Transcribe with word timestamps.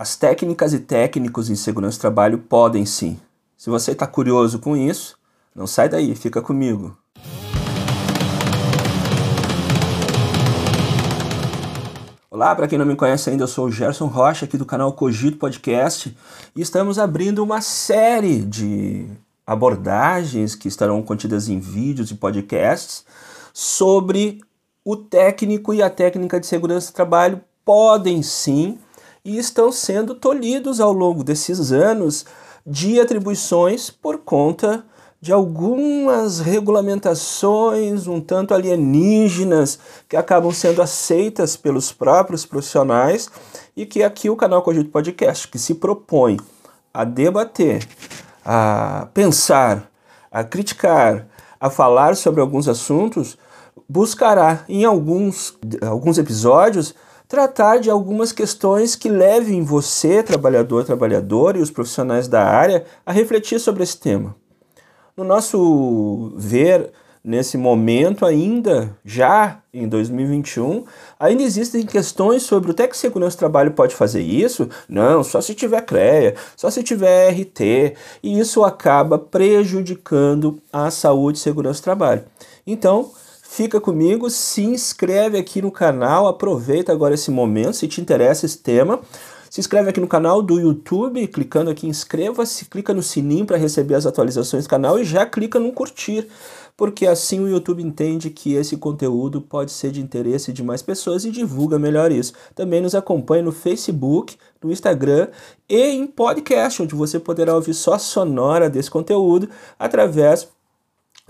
As 0.00 0.16
técnicas 0.16 0.72
e 0.72 0.78
técnicos 0.78 1.50
em 1.50 1.54
segurança 1.54 1.98
do 1.98 2.00
trabalho 2.00 2.38
podem 2.38 2.86
sim. 2.86 3.20
Se 3.54 3.68
você 3.68 3.92
está 3.92 4.06
curioso 4.06 4.58
com 4.58 4.74
isso, 4.74 5.18
não 5.54 5.66
sai 5.66 5.90
daí, 5.90 6.14
fica 6.14 6.40
comigo. 6.40 6.96
Olá, 12.30 12.56
para 12.56 12.66
quem 12.66 12.78
não 12.78 12.86
me 12.86 12.96
conhece 12.96 13.28
ainda, 13.28 13.42
eu 13.42 13.46
sou 13.46 13.66
o 13.66 13.70
Gerson 13.70 14.06
Rocha, 14.06 14.46
aqui 14.46 14.56
do 14.56 14.64
canal 14.64 14.90
Cogito 14.94 15.36
Podcast, 15.36 16.16
e 16.56 16.62
estamos 16.62 16.98
abrindo 16.98 17.44
uma 17.44 17.60
série 17.60 18.40
de 18.40 19.06
abordagens 19.46 20.54
que 20.54 20.66
estarão 20.66 21.02
contidas 21.02 21.50
em 21.50 21.60
vídeos 21.60 22.10
e 22.10 22.14
podcasts 22.14 23.04
sobre 23.52 24.40
o 24.82 24.96
técnico 24.96 25.74
e 25.74 25.82
a 25.82 25.90
técnica 25.90 26.40
de 26.40 26.46
segurança 26.46 26.90
do 26.90 26.94
trabalho 26.94 27.42
podem 27.66 28.22
sim 28.22 28.78
e 29.24 29.38
estão 29.38 29.70
sendo 29.70 30.14
tolhidos 30.14 30.80
ao 30.80 30.92
longo 30.92 31.22
desses 31.22 31.72
anos 31.72 32.24
de 32.66 33.00
atribuições 33.00 33.90
por 33.90 34.18
conta 34.18 34.84
de 35.20 35.32
algumas 35.32 36.40
regulamentações 36.40 38.06
um 38.06 38.20
tanto 38.20 38.54
alienígenas 38.54 39.78
que 40.08 40.16
acabam 40.16 40.50
sendo 40.50 40.80
aceitas 40.80 41.56
pelos 41.56 41.92
próprios 41.92 42.46
profissionais 42.46 43.28
e 43.76 43.84
que 43.84 44.02
aqui 44.02 44.30
o 44.30 44.36
canal 44.36 44.62
Cogito 44.62 44.88
Podcast, 44.88 45.46
que 45.46 45.58
se 45.58 45.74
propõe 45.74 46.38
a 46.92 47.04
debater, 47.04 47.86
a 48.44 49.08
pensar, 49.12 49.90
a 50.32 50.42
criticar, 50.42 51.26
a 51.60 51.68
falar 51.68 52.16
sobre 52.16 52.40
alguns 52.40 52.66
assuntos, 52.66 53.36
buscará 53.86 54.64
em 54.68 54.84
alguns, 54.84 55.54
alguns 55.82 56.16
episódios 56.16 56.94
tratar 57.30 57.78
de 57.78 57.88
algumas 57.88 58.32
questões 58.32 58.96
que 58.96 59.08
levem 59.08 59.62
você, 59.62 60.20
trabalhador, 60.20 60.84
trabalhadora 60.84 61.58
e 61.58 61.62
os 61.62 61.70
profissionais 61.70 62.26
da 62.26 62.44
área 62.44 62.84
a 63.06 63.12
refletir 63.12 63.60
sobre 63.60 63.84
esse 63.84 63.96
tema. 63.96 64.34
No 65.16 65.22
nosso 65.22 66.32
ver, 66.36 66.90
nesse 67.22 67.56
momento 67.56 68.26
ainda, 68.26 68.98
já 69.04 69.60
em 69.72 69.86
2021, 69.86 70.84
ainda 71.20 71.44
existem 71.44 71.86
questões 71.86 72.42
sobre 72.42 72.72
o 72.72 72.74
que, 72.74 72.88
que 72.88 72.96
segurança 72.96 73.36
do 73.36 73.38
trabalho 73.38 73.70
pode 73.70 73.94
fazer 73.94 74.22
isso? 74.22 74.68
Não, 74.88 75.22
só 75.22 75.40
se 75.40 75.54
tiver 75.54 75.82
CREA, 75.82 76.34
só 76.56 76.68
se 76.68 76.82
tiver 76.82 77.30
RT, 77.30 77.94
e 78.24 78.40
isso 78.40 78.64
acaba 78.64 79.16
prejudicando 79.20 80.60
a 80.72 80.90
saúde 80.90 81.38
e 81.38 81.42
segurança 81.42 81.80
do 81.80 81.84
trabalho. 81.84 82.24
Então, 82.66 83.12
Fica 83.52 83.80
comigo, 83.80 84.30
se 84.30 84.62
inscreve 84.62 85.36
aqui 85.36 85.60
no 85.60 85.72
canal, 85.72 86.28
aproveita 86.28 86.92
agora 86.92 87.14
esse 87.14 87.32
momento, 87.32 87.74
se 87.74 87.88
te 87.88 88.00
interessa 88.00 88.46
esse 88.46 88.58
tema. 88.58 89.00
Se 89.50 89.58
inscreve 89.58 89.90
aqui 89.90 89.98
no 89.98 90.06
canal 90.06 90.40
do 90.40 90.60
YouTube, 90.60 91.26
clicando 91.26 91.68
aqui 91.68 91.84
em 91.84 91.90
inscreva-se, 91.90 92.66
clica 92.66 92.94
no 92.94 93.02
sininho 93.02 93.44
para 93.44 93.56
receber 93.56 93.96
as 93.96 94.06
atualizações 94.06 94.66
do 94.66 94.70
canal 94.70 95.00
e 95.00 95.04
já 95.04 95.26
clica 95.26 95.58
no 95.58 95.72
curtir, 95.72 96.28
porque 96.76 97.08
assim 97.08 97.40
o 97.40 97.48
YouTube 97.48 97.82
entende 97.82 98.30
que 98.30 98.54
esse 98.54 98.76
conteúdo 98.76 99.40
pode 99.40 99.72
ser 99.72 99.90
de 99.90 100.00
interesse 100.00 100.52
de 100.52 100.62
mais 100.62 100.80
pessoas 100.80 101.24
e 101.24 101.32
divulga 101.32 101.76
melhor 101.76 102.12
isso. 102.12 102.32
Também 102.54 102.80
nos 102.80 102.94
acompanhe 102.94 103.42
no 103.42 103.50
Facebook, 103.50 104.36
no 104.62 104.70
Instagram 104.70 105.26
e 105.68 105.88
em 105.88 106.06
podcast, 106.06 106.80
onde 106.80 106.94
você 106.94 107.18
poderá 107.18 107.52
ouvir 107.56 107.74
só 107.74 107.94
a 107.94 107.98
sonora 107.98 108.70
desse 108.70 108.92
conteúdo 108.92 109.50
através 109.76 110.48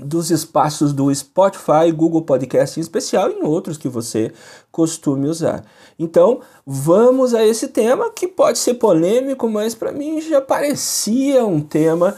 dos 0.03 0.31
espaços 0.31 0.93
do 0.93 1.15
Spotify, 1.15 1.93
Google 1.95 2.23
Podcast 2.23 2.79
em 2.79 2.83
especial 2.83 3.31
e 3.31 3.34
em 3.34 3.45
outros 3.45 3.77
que 3.77 3.89
você 3.89 4.33
costume 4.70 5.29
usar. 5.29 5.65
Então, 5.98 6.41
vamos 6.67 7.34
a 7.34 7.45
esse 7.45 7.69
tema 7.69 8.11
que 8.11 8.27
pode 8.27 8.59
ser 8.59 8.75
polêmico, 8.75 9.48
mas 9.48 9.75
para 9.75 9.93
mim 9.93 10.21
já 10.21 10.41
parecia 10.41 11.45
um 11.45 11.61
tema 11.61 12.17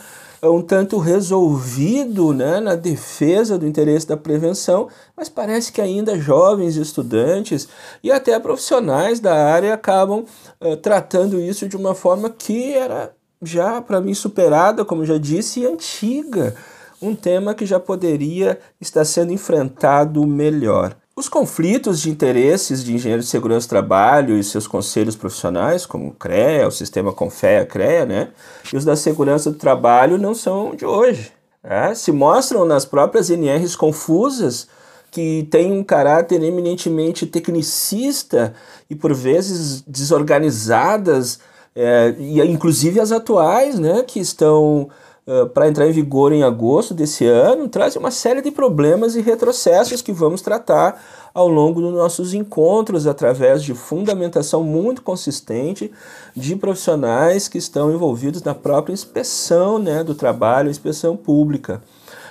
um 0.51 0.61
tanto 0.61 0.99
resolvido 0.99 2.33
né, 2.33 2.59
na 2.59 2.75
defesa 2.75 3.57
do 3.57 3.67
interesse 3.67 4.09
da 4.09 4.17
prevenção, 4.17 4.89
mas 5.17 5.29
parece 5.29 5.71
que 5.71 5.81
ainda 5.81 6.19
jovens 6.19 6.77
estudantes 6.77 7.69
e 8.03 8.11
até 8.11 8.39
profissionais 8.41 9.21
da 9.21 9.35
área 9.35 9.73
acabam 9.73 10.25
uh, 10.61 10.77
tratando 10.79 11.41
isso 11.41 11.69
de 11.69 11.77
uma 11.77 11.95
forma 11.95 12.29
que 12.29 12.75
era 12.75 13.15
já 13.41 13.81
para 13.81 14.01
mim 14.01 14.15
superada, 14.15 14.85
como 14.85 15.07
já 15.07 15.19
disse, 15.19 15.61
e 15.61 15.67
antiga 15.67 16.57
um 17.03 17.15
tema 17.15 17.55
que 17.55 17.67
já 17.67 17.81
poderia 17.81 18.59
estar 18.81 19.05
sendo 19.05 19.33
enfrentado 19.33 20.25
melhor. 20.27 20.97
Os 21.15 21.29
conflitos 21.29 22.01
de 22.01 22.09
interesses 22.09 22.83
de 22.83 22.95
engenheiros 22.95 23.27
de 23.27 23.31
segurança 23.31 23.67
do 23.67 23.71
trabalho 23.71 24.39
e 24.39 24.43
seus 24.43 24.67
conselhos 24.67 25.15
profissionais, 25.15 25.85
como 25.85 26.09
o 26.09 26.13
CREA, 26.13 26.67
o 26.67 26.71
sistema 26.71 27.13
Confea 27.13 27.67
CREA, 27.67 28.07
né, 28.07 28.29
e 28.73 28.77
os 28.77 28.85
da 28.85 28.97
segurança 28.97 29.51
do 29.51 29.59
trabalho 29.59 30.17
não 30.17 30.35
são 30.35 30.75
de 30.75 30.87
hoje. 30.87 31.31
É, 31.63 31.95
se 31.95 32.11
mostram 32.11 32.65
nas 32.65 32.85
próprias 32.85 33.29
NRs 33.31 33.77
confusas 33.77 34.67
que 35.11 35.47
têm 35.51 35.71
um 35.71 35.85
caráter 35.85 36.43
eminentemente 36.43 37.27
tecnicista 37.27 38.55
e 38.89 38.95
por 38.95 39.13
vezes 39.13 39.83
desorganizadas, 39.83 41.39
é, 41.77 42.15
e 42.19 42.41
inclusive 42.41 42.99
as 42.99 43.13
atuais, 43.13 43.79
né, 43.79 44.03
que 44.03 44.19
estão 44.19 44.89
uh, 45.27 45.49
para 45.49 45.69
entrar 45.69 45.87
em 45.87 45.93
vigor 45.93 46.33
em 46.33 46.43
agosto 46.43 46.95
desse 46.95 47.27
ano, 47.27 47.69
traz 47.69 47.97
uma 47.97 48.11
série 48.11 48.43
de 48.43 48.51
problemas 48.51 49.17
e 49.17 49.21
retrocessos 49.21 50.03
que 50.03 50.13
vamos 50.13 50.43
tratar 50.43 51.03
ao 51.35 51.49
longo 51.49 51.81
dos 51.81 51.93
nossos 51.93 52.35
encontros 52.35 53.07
através 53.07 53.63
de 53.63 53.75
fundamentação 53.75 54.63
muito 54.63 55.03
consistente 55.03 55.91
de 56.37 56.57
profissionais 56.57 57.49
que 57.49 57.59
estão 57.59 57.93
envolvidos 57.93 58.43
na 58.43 58.55
própria 58.55 58.93
inspeção 58.93 59.79
né, 59.79 60.05
do 60.05 60.15
trabalho, 60.15 60.71
inspeção 60.71 61.17
pública. 61.17 61.83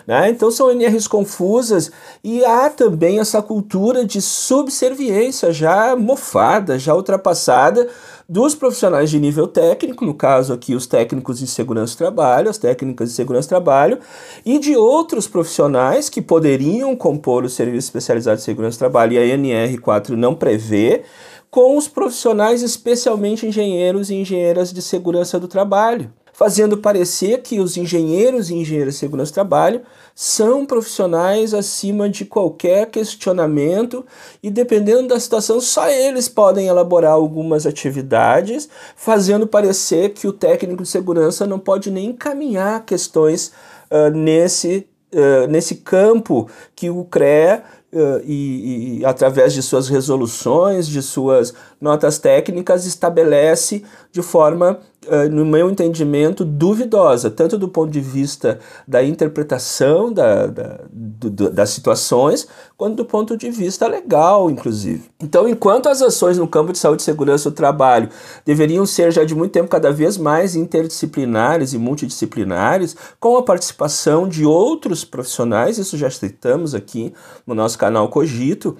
Né? 0.06 0.30
Então 0.30 0.51
são 0.51 0.72
NRs 0.72 1.07
confusas 1.07 1.91
e 2.24 2.44
há 2.44 2.69
também 2.69 3.19
essa 3.19 3.41
cultura 3.41 4.06
de 4.06 4.22
subserviência 4.22 5.51
já 5.51 5.96
mofada, 5.96 6.78
já 6.78 6.96
ultrapassada 6.96 7.88
dos 8.31 8.56
profissionais 8.56 9.09
de 9.09 9.19
nível 9.19 9.46
técnico, 9.46 10.06
no 10.06 10.14
caso 10.14 10.53
aqui 10.53 10.74
os 10.74 10.88
técnicos 10.88 11.40
de 11.40 11.47
segurança 11.47 11.96
do 11.96 11.97
trabalho, 11.97 12.50
as 12.50 12.58
técnicas 12.58 13.09
de 13.09 13.16
segurança 13.16 13.46
do 13.46 13.50
trabalho, 13.50 14.00
e 14.46 14.58
de 14.58 14.74
outros 14.74 15.28
profissionais 15.28 16.08
que 16.08 16.22
poderiam 16.22 16.96
compor 16.96 17.44
o 17.44 17.50
serviço 17.50 17.88
especializado 17.88 18.38
de 18.38 18.44
segurança 18.44 18.78
do 18.78 18.80
trabalho 18.80 19.12
e 19.12 19.18
a 19.18 19.38
NR4 19.38 20.12
não 20.12 20.34
prevê, 20.34 21.03
com 21.50 21.75
os 21.75 21.90
profissionais 21.90 22.62
especialmente 22.62 23.46
engenheiros 23.46 24.09
e 24.09 24.16
engenheiras 24.16 24.72
de 24.72 24.81
segurança 24.81 25.38
do 25.38 25.50
trabalho 25.50 26.09
fazendo 26.41 26.75
parecer 26.75 27.44
que 27.44 27.59
os 27.59 27.78
engenheiros 27.78 28.50
e 28.50 28.56
engenheiras 28.56 28.96
de 28.96 29.00
segurança 29.00 29.31
do 29.31 29.35
trabalho 29.35 29.81
são 30.16 30.66
profissionais 30.66 31.53
acima 31.53 32.09
de 32.09 32.25
qualquer 32.25 32.90
questionamento 32.90 34.03
e, 34.41 34.50
dependendo 34.50 35.09
da 35.09 35.19
situação, 35.19 35.62
só 35.62 35.88
eles 35.88 36.28
podem 36.28 36.66
elaborar 36.66 37.12
algumas 37.12 37.68
atividades, 37.68 38.68
fazendo 38.96 39.46
parecer 39.46 40.13
que 40.13 40.28
o 40.28 40.34
técnico 40.34 40.81
de 40.81 40.90
segurança 40.90 41.46
não 41.46 41.59
pode 41.59 41.91
nem 41.91 42.07
encaminhar 42.07 42.88
questões 42.88 43.51
uh, 43.91 44.09
nesse, 44.09 44.88
uh, 45.13 45.47
nesse 45.47 45.75
campo 45.75 46.49
que 46.75 46.89
o 46.89 47.03
CREA 47.05 47.63
Uh, 47.94 48.23
e, 48.23 48.99
e, 48.99 49.05
através 49.05 49.51
de 49.51 49.61
suas 49.61 49.89
resoluções, 49.89 50.88
de 50.88 51.01
suas 51.01 51.53
notas 51.81 52.17
técnicas, 52.17 52.85
estabelece 52.85 53.83
de 54.13 54.21
forma 54.21 54.79
uh, 55.07 55.29
no 55.29 55.45
meu 55.45 55.69
entendimento, 55.69 56.45
duvidosa, 56.45 57.29
tanto 57.29 57.57
do 57.57 57.67
ponto 57.67 57.91
de 57.91 58.00
vista 58.00 58.59
da 58.88 59.03
interpretação 59.03 60.11
da, 60.11 60.47
da, 60.47 60.79
do, 60.89 61.50
das 61.50 61.71
situações, 61.71 62.47
quanto 62.77 62.95
do 62.95 63.05
ponto 63.05 63.35
de 63.35 63.50
vista 63.51 63.88
legal, 63.88 64.50
inclusive. 64.50 65.03
Então, 65.19 65.47
enquanto 65.47 65.89
as 65.89 66.01
ações 66.01 66.38
no 66.38 66.47
campo 66.47 66.71
de 66.71 66.77
saúde 66.77 67.01
e 67.01 67.05
segurança 67.05 67.50
do 67.50 67.55
trabalho 67.55 68.09
deveriam 68.45 68.85
ser 68.85 69.11
já 69.11 69.23
de 69.23 69.35
muito 69.35 69.51
tempo 69.51 69.69
cada 69.69 69.91
vez 69.91 70.18
mais 70.18 70.56
interdisciplinares 70.56 71.74
e 71.74 71.77
multidisciplinares, 71.77 72.95
com 73.19 73.38
a 73.38 73.44
participação 73.44 74.27
de 74.27 74.45
outros 74.45 75.00
profissionais, 75.03 75.77
isso 75.77 75.98
já 75.98 76.09
citamos 76.09 76.74
aqui 76.75 77.13
no 77.45 77.53
nosso 77.53 77.77
canal 77.77 78.09
Cogito, 78.09 78.77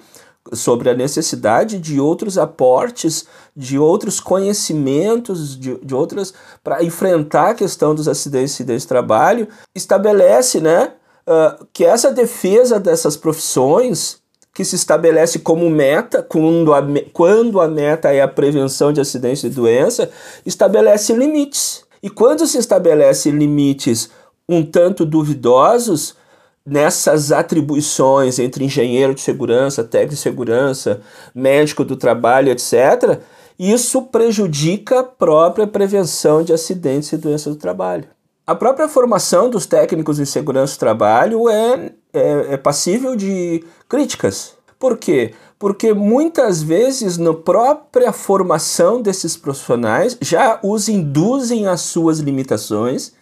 sobre 0.52 0.90
a 0.90 0.94
necessidade 0.94 1.78
de 1.78 2.00
outros 2.00 2.36
aportes, 2.36 3.26
de 3.56 3.78
outros 3.78 4.18
conhecimentos, 4.18 5.58
de, 5.58 5.78
de 5.78 5.94
outras 5.94 6.34
para 6.64 6.82
enfrentar 6.82 7.50
a 7.50 7.54
questão 7.54 7.94
dos 7.94 8.08
acidentes 8.08 8.58
de 8.58 8.86
trabalho, 8.86 9.46
estabelece, 9.74 10.60
né, 10.60 10.94
uh, 11.26 11.64
que 11.72 11.84
essa 11.84 12.10
defesa 12.10 12.80
dessas 12.80 13.16
profissões 13.16 14.20
que 14.54 14.64
se 14.64 14.76
estabelece 14.76 15.38
como 15.38 15.70
meta, 15.70 16.22
quando 16.22 16.74
a, 16.74 16.82
quando 17.12 17.60
a 17.60 17.68
meta 17.68 18.12
é 18.12 18.20
a 18.20 18.28
prevenção 18.28 18.92
de 18.92 19.00
acidentes 19.00 19.42
de 19.42 19.50
doença, 19.50 20.10
estabelece 20.44 21.14
limites. 21.14 21.84
E 22.02 22.10
quando 22.10 22.46
se 22.46 22.58
estabelece 22.58 23.30
limites 23.30 24.10
um 24.48 24.64
tanto 24.64 25.04
duvidosos, 25.04 26.16
nessas 26.64 27.32
atribuições 27.32 28.38
entre 28.38 28.64
engenheiro 28.64 29.14
de 29.14 29.20
segurança, 29.20 29.82
técnico 29.82 30.14
de 30.14 30.20
segurança, 30.20 31.00
médico 31.34 31.84
do 31.84 31.96
trabalho, 31.96 32.50
etc., 32.50 33.20
isso 33.58 34.02
prejudica 34.02 35.00
a 35.00 35.04
própria 35.04 35.66
prevenção 35.66 36.42
de 36.42 36.52
acidentes 36.52 37.12
e 37.12 37.16
doenças 37.16 37.54
do 37.54 37.60
trabalho. 37.60 38.08
A 38.46 38.54
própria 38.54 38.88
formação 38.88 39.48
dos 39.48 39.66
técnicos 39.66 40.18
em 40.18 40.24
segurança 40.24 40.74
do 40.74 40.80
trabalho 40.80 41.48
é, 41.48 41.92
é, 42.12 42.54
é 42.54 42.56
passível 42.56 43.14
de 43.14 43.64
críticas. 43.88 44.54
Por 44.80 44.96
quê? 44.96 45.32
Porque 45.60 45.94
muitas 45.94 46.60
vezes, 46.60 47.16
na 47.16 47.32
própria 47.32 48.12
formação 48.12 49.00
desses 49.00 49.36
profissionais, 49.36 50.18
já 50.20 50.58
os 50.60 50.88
induzem 50.88 51.68
às 51.68 51.82
suas 51.82 52.18
limitações, 52.18 53.12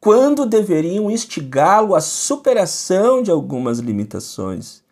quando 0.00 0.46
deveriam 0.46 1.10
instigá-lo 1.10 1.94
à 1.94 2.00
superação 2.00 3.22
de 3.22 3.30
algumas 3.30 3.78
limitações. 3.78 4.82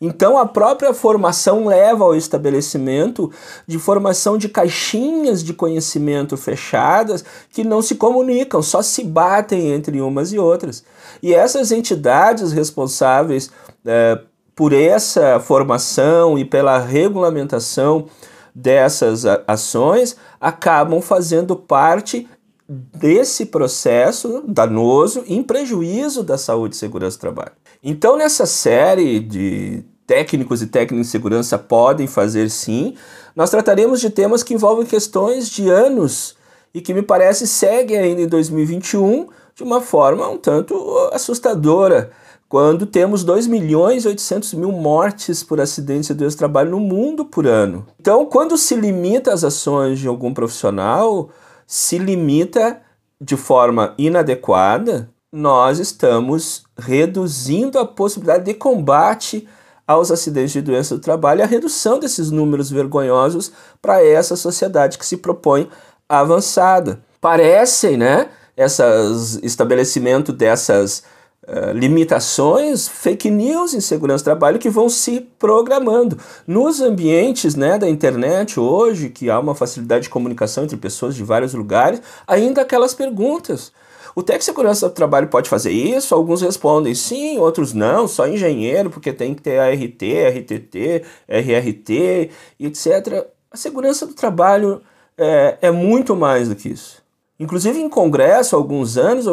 Então, 0.00 0.38
a 0.38 0.46
própria 0.46 0.94
formação 0.94 1.66
leva 1.66 2.04
ao 2.04 2.16
estabelecimento 2.16 3.30
de 3.66 3.78
formação 3.78 4.38
de 4.38 4.48
caixinhas 4.48 5.44
de 5.44 5.52
conhecimento 5.52 6.38
fechadas 6.38 7.22
que 7.50 7.62
não 7.62 7.82
se 7.82 7.96
comunicam, 7.96 8.62
só 8.62 8.80
se 8.80 9.04
batem 9.04 9.72
entre 9.72 10.00
umas 10.00 10.32
e 10.32 10.38
outras. 10.38 10.82
E 11.22 11.34
essas 11.34 11.70
entidades 11.70 12.50
responsáveis 12.50 13.50
é, 13.84 14.18
por 14.56 14.72
essa 14.72 15.38
formação 15.38 16.38
e 16.38 16.46
pela 16.46 16.78
regulamentação 16.78 18.06
dessas 18.54 19.24
ações 19.46 20.16
acabam 20.40 21.02
fazendo 21.02 21.54
parte 21.54 22.26
desse 22.72 23.46
processo 23.46 24.44
danoso 24.46 25.24
em 25.26 25.42
prejuízo 25.42 26.22
da 26.22 26.38
saúde 26.38 26.76
e 26.76 26.78
segurança 26.78 27.16
do 27.16 27.20
trabalho. 27.20 27.52
Então, 27.82 28.16
nessa 28.16 28.46
série 28.46 29.18
de 29.18 29.82
técnicos 30.06 30.62
e 30.62 30.68
técnicos 30.68 31.08
de 31.08 31.10
segurança 31.10 31.58
podem 31.58 32.06
fazer 32.06 32.48
sim, 32.48 32.94
nós 33.34 33.50
trataremos 33.50 34.00
de 34.00 34.08
temas 34.08 34.44
que 34.44 34.54
envolvem 34.54 34.86
questões 34.86 35.48
de 35.48 35.68
anos 35.68 36.36
e 36.72 36.80
que 36.80 36.94
me 36.94 37.02
parece 37.02 37.44
seguem 37.48 37.98
ainda 37.98 38.22
em 38.22 38.28
2021 38.28 39.26
de 39.56 39.64
uma 39.64 39.80
forma 39.80 40.28
um 40.28 40.38
tanto 40.38 40.74
assustadora, 41.12 42.12
quando 42.48 42.86
temos 42.86 43.24
2 43.24 43.48
milhões 43.48 44.04
e 44.04 44.08
800 44.08 44.54
mil 44.54 44.70
mortes 44.70 45.42
por 45.42 45.60
acidentes 45.60 46.14
de 46.14 46.36
trabalho 46.36 46.70
no 46.70 46.80
mundo 46.80 47.24
por 47.24 47.46
ano. 47.46 47.86
Então, 48.00 48.26
quando 48.26 48.56
se 48.56 48.76
limita 48.76 49.32
as 49.32 49.42
ações 49.42 49.98
de 49.98 50.08
algum 50.08 50.32
profissional, 50.32 51.30
se 51.70 51.98
limita 51.98 52.82
de 53.20 53.36
forma 53.36 53.94
inadequada, 53.96 55.08
nós 55.30 55.78
estamos 55.78 56.64
reduzindo 56.76 57.78
a 57.78 57.86
possibilidade 57.86 58.44
de 58.46 58.54
combate 58.54 59.46
aos 59.86 60.10
acidentes 60.10 60.50
de 60.50 60.62
doença 60.62 60.96
do 60.96 61.00
trabalho 61.00 61.38
e 61.38 61.42
a 61.44 61.46
redução 61.46 62.00
desses 62.00 62.32
números 62.32 62.72
vergonhosos 62.72 63.52
para 63.80 64.04
essa 64.04 64.34
sociedade 64.34 64.98
que 64.98 65.06
se 65.06 65.18
propõe 65.18 65.70
avançada. 66.08 67.04
Parecem, 67.20 67.96
né, 67.96 68.30
esses 68.56 69.38
estabelecimento 69.40 70.32
dessas 70.32 71.04
uh, 71.50 71.72
limitações, 71.72 72.86
fake 72.86 73.30
news 73.30 73.74
em 73.74 73.80
segurança 73.80 74.22
do 74.22 74.26
trabalho 74.26 74.58
que 74.58 74.70
vão 74.70 74.88
se 74.88 75.20
programando. 75.38 76.16
Nos 76.46 76.80
ambientes 76.80 77.56
né, 77.56 77.76
da 77.76 77.88
internet 77.88 78.58
hoje, 78.60 79.10
que 79.10 79.28
há 79.28 79.38
uma 79.38 79.54
facilidade 79.54 80.04
de 80.04 80.10
comunicação 80.10 80.64
entre 80.64 80.76
pessoas 80.76 81.14
de 81.14 81.24
vários 81.24 81.52
lugares, 81.52 82.00
ainda 82.26 82.62
aquelas 82.62 82.94
perguntas. 82.94 83.72
O 84.14 84.22
técnico 84.22 84.38
de 84.40 84.44
segurança 84.44 84.88
do 84.88 84.94
trabalho 84.94 85.28
pode 85.28 85.48
fazer 85.48 85.70
isso? 85.70 86.14
Alguns 86.14 86.42
respondem 86.42 86.94
sim, 86.94 87.38
outros 87.38 87.72
não, 87.72 88.08
só 88.08 88.26
engenheiro, 88.26 88.90
porque 88.90 89.12
tem 89.12 89.34
que 89.34 89.42
ter 89.42 89.58
ART, 89.58 90.02
RTT, 90.02 91.04
RRT, 91.28 92.30
etc. 92.58 93.26
A 93.50 93.56
segurança 93.56 94.06
do 94.06 94.14
trabalho 94.14 94.82
é, 95.16 95.58
é 95.62 95.70
muito 95.70 96.16
mais 96.16 96.48
do 96.48 96.56
que 96.56 96.68
isso. 96.70 96.99
Inclusive 97.40 97.80
em 97.80 97.88
congresso, 97.88 98.54
há 98.54 98.58
alguns 98.58 98.98
anos, 98.98 99.24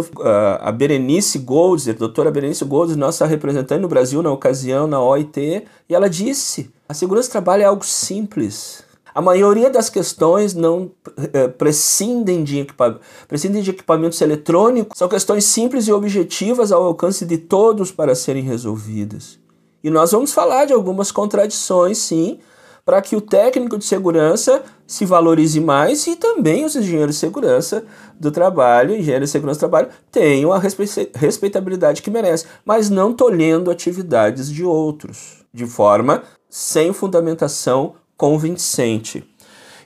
a 0.62 0.71
Berenice 0.71 1.39
Golds, 1.39 1.86
doutora 1.94 2.31
Berenice 2.31 2.63
Golds, 2.63 2.95
nossa 2.95 3.25
representante 3.25 3.81
no 3.81 3.89
Brasil 3.89 4.24
na 4.24 4.31
ocasião, 4.31 4.88
na 4.88 5.01
OIT, 5.01 5.65
e 5.89 5.94
ela 5.94 6.09
disse: 6.09 6.71
a 6.88 6.94
segurança 6.94 7.27
do 7.27 7.33
trabalho 7.33 7.63
é 7.63 7.65
algo 7.65 7.86
simples. 7.86 8.81
A 9.13 9.21
maioria 9.21 9.69
das 9.69 9.89
questões 9.89 10.54
não 10.54 10.89
é, 11.33 11.50
prescindem, 11.50 12.45
de 12.45 12.65
prescindem 13.27 13.62
de 13.62 13.71
equipamentos 13.71 14.21
eletrônicos, 14.21 14.98
são 14.98 15.09
questões 15.09 15.44
simples 15.44 15.86
e 15.88 15.92
objetivas 15.92 16.71
ao 16.71 16.83
alcance 16.83 17.25
de 17.25 17.38
todos 17.38 17.92
para 17.92 18.15
serem 18.15 18.44
resolvidas. 18.44 19.38
E 19.83 19.89
nós 19.89 20.13
vamos 20.13 20.31
falar 20.31 20.63
de 20.63 20.71
algumas 20.71 21.12
contradições, 21.12 21.98
sim, 21.98 22.39
para 22.88 23.01
que 23.01 23.18
o 23.18 23.22
técnico 23.22 23.78
de 23.78 23.84
segurança 23.84 24.63
se 24.88 25.04
valorize 25.04 25.60
mais 25.60 26.07
e 26.07 26.16
também 26.16 26.63
os 26.63 26.74
engenheiros 26.74 27.16
de 27.16 27.19
segurança 27.19 27.84
do 28.18 28.31
trabalho, 28.31 28.95
engenheiros 28.95 29.28
de 29.28 29.34
segurança 29.34 29.57
do 29.57 29.69
trabalho, 29.69 29.89
tenham 30.10 30.54
a 30.54 30.62
respeitabilidade 31.13 32.01
que 32.01 32.10
merecem, 32.10 32.50
mas 32.63 32.89
não 32.89 33.12
tolhendo 33.12 33.69
atividades 33.69 34.50
de 34.50 34.63
outros, 34.63 35.44
de 35.54 35.66
forma 35.66 36.24
sem 36.50 36.94
fundamentação 36.94 37.95
convincente. 38.16 39.30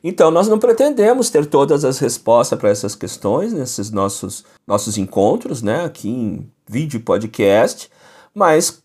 Então, 0.03 0.29
nós 0.29 0.47
não 0.47 0.59
pretendemos 0.59 1.31
ter 1.31 1.47
todas 1.47 1.83
as 1.83 1.97
respostas 1.97 2.59
para 2.59 2.69
essas 2.69 2.93
questões 2.93 3.51
nesses 3.51 3.89
nossos, 3.89 4.45
nossos 4.67 4.99
encontros, 4.99 5.63
né, 5.63 5.85
aqui 5.85 6.07
em 6.07 6.51
vídeo 6.69 6.99
podcast, 6.99 7.89
mas 8.31 8.79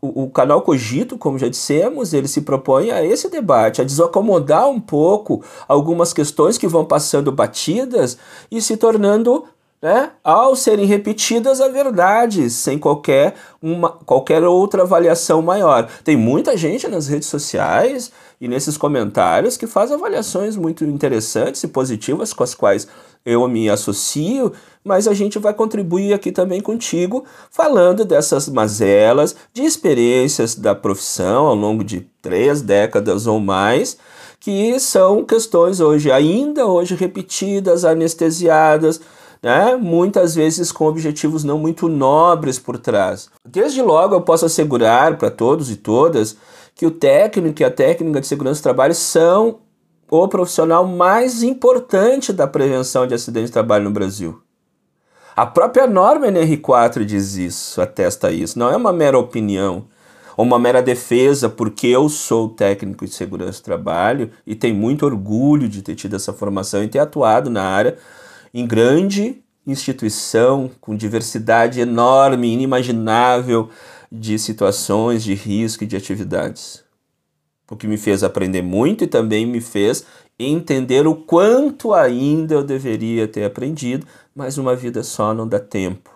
o 0.00 0.30
canal 0.30 0.62
Cogito, 0.62 1.18
como 1.18 1.38
já 1.38 1.48
dissemos, 1.48 2.12
ele 2.12 2.28
se 2.28 2.42
propõe 2.42 2.90
a 2.90 3.04
esse 3.04 3.28
debate, 3.28 3.80
a 3.80 3.84
desacomodar 3.84 4.68
um 4.68 4.80
pouco 4.80 5.42
algumas 5.66 6.12
questões 6.12 6.56
que 6.56 6.68
vão 6.68 6.84
passando 6.84 7.32
batidas 7.32 8.18
e 8.50 8.60
se 8.60 8.76
tornando 8.76 9.44
né, 9.80 10.10
ao 10.24 10.56
serem 10.56 10.86
repetidas 10.86 11.60
a 11.60 11.68
verdade, 11.68 12.50
sem 12.50 12.78
qualquer, 12.78 13.34
uma, 13.62 13.90
qualquer 13.90 14.42
outra 14.42 14.82
avaliação 14.82 15.40
maior. 15.40 15.88
Tem 16.02 16.16
muita 16.16 16.56
gente 16.56 16.88
nas 16.88 17.06
redes 17.06 17.28
sociais 17.28 18.10
e 18.40 18.48
nesses 18.48 18.76
comentários 18.76 19.56
que 19.56 19.66
faz 19.66 19.92
avaliações 19.92 20.56
muito 20.56 20.84
interessantes 20.84 21.62
e 21.62 21.68
positivas 21.68 22.32
com 22.32 22.42
as 22.42 22.54
quais 22.54 22.88
eu 23.24 23.46
me 23.46 23.68
associo, 23.68 24.52
mas 24.82 25.06
a 25.06 25.14
gente 25.14 25.38
vai 25.38 25.52
contribuir 25.52 26.12
aqui 26.12 26.32
também 26.32 26.60
contigo 26.60 27.24
falando 27.50 28.04
dessas 28.04 28.48
mazelas, 28.48 29.36
de 29.52 29.62
experiências 29.62 30.54
da 30.54 30.74
profissão 30.74 31.46
ao 31.46 31.54
longo 31.54 31.84
de 31.84 32.08
três 32.22 32.62
décadas 32.62 33.26
ou 33.26 33.38
mais, 33.38 33.98
que 34.40 34.78
são 34.80 35.24
questões 35.24 35.80
hoje, 35.80 36.10
ainda 36.10 36.66
hoje 36.66 36.94
repetidas, 36.94 37.84
anestesiadas, 37.84 39.00
né? 39.42 39.76
muitas 39.76 40.34
vezes 40.34 40.72
com 40.72 40.86
objetivos 40.86 41.44
não 41.44 41.58
muito 41.58 41.88
nobres 41.88 42.58
por 42.58 42.78
trás. 42.78 43.30
Desde 43.46 43.82
logo 43.82 44.14
eu 44.14 44.22
posso 44.22 44.46
assegurar 44.46 45.16
para 45.16 45.30
todos 45.30 45.70
e 45.70 45.76
todas 45.76 46.36
que 46.74 46.86
o 46.86 46.90
técnico 46.90 47.62
e 47.62 47.64
a 47.64 47.70
técnica 47.70 48.20
de 48.20 48.26
segurança 48.26 48.60
do 48.60 48.64
trabalho 48.64 48.94
são 48.94 49.58
o 50.10 50.26
profissional 50.28 50.86
mais 50.86 51.42
importante 51.42 52.32
da 52.32 52.46
prevenção 52.46 53.06
de 53.06 53.14
acidentes 53.14 53.50
de 53.50 53.52
trabalho 53.52 53.84
no 53.84 53.90
Brasil. 53.90 54.40
A 55.36 55.46
própria 55.46 55.86
norma 55.86 56.26
NR4 56.26 57.04
diz 57.04 57.36
isso, 57.36 57.80
atesta 57.80 58.32
isso. 58.32 58.58
Não 58.58 58.70
é 58.70 58.76
uma 58.76 58.92
mera 58.92 59.18
opinião 59.18 59.86
ou 60.36 60.44
uma 60.44 60.58
mera 60.58 60.82
defesa 60.82 61.48
porque 61.48 61.86
eu 61.88 62.08
sou 62.08 62.48
técnico 62.48 63.04
de 63.04 63.12
segurança 63.12 63.60
do 63.60 63.64
trabalho 63.64 64.30
e 64.46 64.54
tenho 64.54 64.74
muito 64.74 65.04
orgulho 65.04 65.68
de 65.68 65.82
ter 65.82 65.94
tido 65.94 66.16
essa 66.16 66.32
formação 66.32 66.82
e 66.82 66.88
ter 66.88 67.00
atuado 67.00 67.50
na 67.50 67.62
área 67.62 67.96
em 68.52 68.66
grande 68.66 69.42
instituição 69.66 70.70
com 70.80 70.96
diversidade 70.96 71.80
enorme, 71.80 72.52
inimaginável 72.52 73.68
de 74.10 74.38
situações, 74.38 75.22
de 75.22 75.34
risco 75.34 75.84
e 75.84 75.86
de 75.86 75.96
atividades. 75.96 76.82
O 77.70 77.76
que 77.76 77.86
me 77.86 77.98
fez 77.98 78.24
aprender 78.24 78.62
muito 78.62 79.04
e 79.04 79.06
também 79.06 79.46
me 79.46 79.60
fez 79.60 80.06
entender 80.38 81.06
o 81.06 81.14
quanto 81.14 81.92
ainda 81.92 82.54
eu 82.54 82.62
deveria 82.62 83.28
ter 83.28 83.44
aprendido, 83.44 84.06
mas 84.34 84.56
uma 84.56 84.74
vida 84.74 85.02
só 85.02 85.34
não 85.34 85.46
dá 85.46 85.58
tempo. 85.58 86.10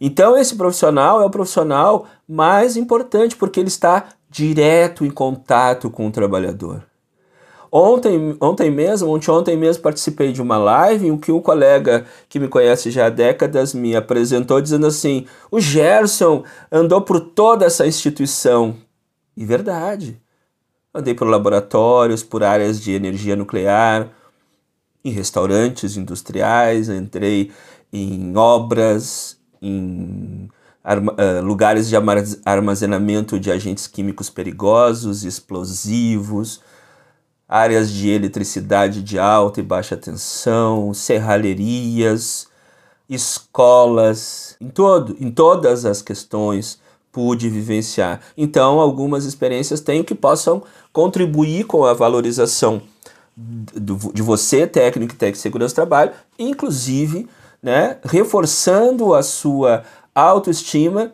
Então, 0.00 0.36
esse 0.36 0.56
profissional 0.56 1.22
é 1.22 1.24
o 1.24 1.30
profissional 1.30 2.08
mais 2.28 2.76
importante 2.76 3.36
porque 3.36 3.60
ele 3.60 3.68
está 3.68 4.06
direto 4.28 5.04
em 5.04 5.10
contato 5.10 5.90
com 5.90 6.08
o 6.08 6.10
trabalhador. 6.10 6.82
Ontem, 7.74 8.36
ontem 8.38 8.70
mesmo, 8.70 9.08
ontem, 9.08 9.30
ontem 9.30 9.56
mesmo 9.56 9.82
participei 9.82 10.30
de 10.30 10.42
uma 10.42 10.58
live 10.58 11.08
em 11.08 11.16
que 11.16 11.32
um 11.32 11.40
colega 11.40 12.04
que 12.28 12.38
me 12.38 12.46
conhece 12.46 12.90
já 12.90 13.06
há 13.06 13.08
décadas 13.08 13.72
me 13.72 13.96
apresentou 13.96 14.60
dizendo 14.60 14.86
assim: 14.86 15.26
o 15.50 15.58
Gerson 15.58 16.44
andou 16.70 17.00
por 17.00 17.18
toda 17.18 17.64
essa 17.64 17.86
instituição. 17.86 18.76
E 19.34 19.46
verdade. 19.46 20.20
Andei 20.94 21.14
por 21.14 21.26
laboratórios, 21.26 22.22
por 22.22 22.44
áreas 22.44 22.78
de 22.78 22.92
energia 22.92 23.34
nuclear, 23.34 24.10
em 25.02 25.10
restaurantes 25.10 25.96
industriais, 25.96 26.90
entrei 26.90 27.50
em 27.90 28.36
obras, 28.36 29.38
em 29.62 30.50
uh, 30.84 31.42
lugares 31.42 31.88
de 31.88 31.96
armazenamento 32.44 33.40
de 33.40 33.50
agentes 33.50 33.86
químicos 33.86 34.28
perigosos, 34.28 35.24
explosivos, 35.24 36.60
áreas 37.52 37.90
de 37.90 38.08
eletricidade 38.08 39.02
de 39.02 39.18
alta 39.18 39.60
e 39.60 39.62
baixa 39.62 39.94
tensão, 39.94 40.94
serralherias, 40.94 42.48
escolas, 43.10 44.56
em 44.58 44.70
todo, 44.70 45.14
em 45.20 45.30
todas 45.30 45.84
as 45.84 46.00
questões 46.00 46.80
pude 47.12 47.50
vivenciar. 47.50 48.22
Então, 48.38 48.80
algumas 48.80 49.26
experiências 49.26 49.80
tenho 49.80 50.02
que 50.02 50.14
possam 50.14 50.62
contribuir 50.94 51.64
com 51.64 51.84
a 51.84 51.92
valorização 51.92 52.80
de 53.36 54.22
você, 54.22 54.66
técnico 54.66 55.12
e 55.12 55.16
técnico 55.16 55.36
de 55.36 55.42
segurança 55.42 55.74
do 55.74 55.76
trabalho, 55.76 56.12
inclusive 56.38 57.28
né, 57.62 57.98
reforçando 58.02 59.12
a 59.12 59.22
sua 59.22 59.84
autoestima, 60.14 61.12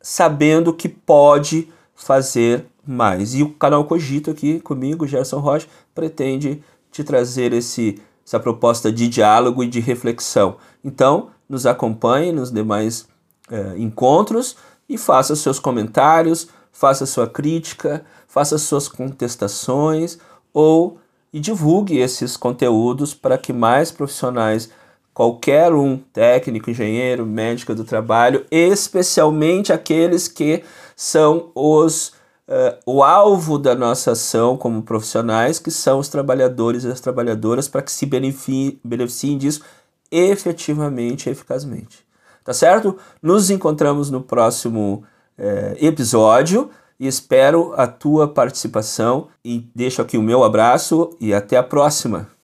sabendo 0.00 0.72
que 0.72 0.88
pode 0.88 1.68
fazer 1.94 2.64
mais. 2.90 3.34
E 3.34 3.42
o 3.42 3.50
canal 3.50 3.84
Cogito 3.84 4.30
aqui 4.30 4.60
comigo, 4.60 5.06
Gerson 5.06 5.38
Rocha, 5.38 5.66
pretende 5.94 6.62
te 6.90 7.04
trazer 7.04 7.52
esse, 7.52 8.00
essa 8.26 8.40
proposta 8.40 8.90
de 8.90 9.08
diálogo 9.08 9.62
e 9.62 9.68
de 9.68 9.80
reflexão. 9.80 10.56
Então, 10.84 11.28
nos 11.48 11.66
acompanhe 11.66 12.32
nos 12.32 12.50
demais 12.50 13.06
eh, 13.50 13.74
encontros 13.76 14.56
e 14.88 14.96
faça 14.98 15.36
seus 15.36 15.58
comentários, 15.58 16.48
faça 16.72 17.06
sua 17.06 17.26
crítica, 17.26 18.04
faça 18.26 18.58
suas 18.58 18.88
contestações 18.88 20.18
ou 20.52 20.98
e 21.32 21.38
divulgue 21.38 21.98
esses 21.98 22.36
conteúdos 22.36 23.14
para 23.14 23.38
que 23.38 23.52
mais 23.52 23.92
profissionais, 23.92 24.68
qualquer 25.14 25.72
um, 25.72 25.96
técnico, 25.96 26.70
engenheiro, 26.70 27.24
médico 27.24 27.74
do 27.74 27.84
trabalho, 27.84 28.44
especialmente 28.50 29.72
aqueles 29.72 30.26
que 30.26 30.62
são 30.96 31.50
os 31.54 32.12
uh, 32.50 32.78
o 32.84 33.02
alvo 33.02 33.58
da 33.58 33.74
nossa 33.74 34.12
ação 34.12 34.56
como 34.56 34.82
profissionais, 34.82 35.58
que 35.58 35.70
são 35.70 36.00
os 36.00 36.08
trabalhadores 36.08 36.84
e 36.84 36.88
as 36.88 37.00
trabalhadoras, 37.00 37.68
para 37.68 37.82
que 37.82 37.92
se 37.92 38.04
beneficiem, 38.04 38.78
beneficiem 38.84 39.38
disso 39.38 39.62
efetivamente 40.10 41.28
e 41.28 41.32
eficazmente. 41.32 42.04
Tá 42.44 42.52
certo? 42.52 42.96
Nos 43.22 43.48
encontramos 43.50 44.10
no 44.10 44.20
próximo 44.20 45.04
uh, 45.38 45.76
episódio 45.78 46.68
e 46.98 47.06
espero 47.06 47.72
a 47.76 47.86
tua 47.86 48.26
participação 48.26 49.28
e 49.44 49.70
deixo 49.74 50.02
aqui 50.02 50.18
o 50.18 50.22
meu 50.22 50.42
abraço 50.42 51.16
e 51.20 51.32
até 51.32 51.56
a 51.56 51.62
próxima. 51.62 52.39